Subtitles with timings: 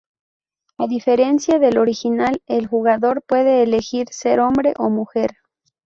[0.79, 5.37] A diferencia del original, el jugador puede elegir ser hombre o mujer.